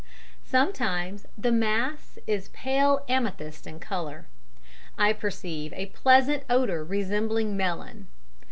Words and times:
Sometimes 0.47 1.27
the 1.37 1.51
mass 1.51 2.17
is 2.25 2.49
pale 2.53 3.05
amethyst 3.07 3.67
in 3.67 3.79
colour. 3.79 4.25
I 4.97 5.13
perceive 5.13 5.73
a 5.73 5.85
pleasant 5.93 6.41
odour 6.49 6.83
resembling 6.83 7.55
melon. 7.55 8.07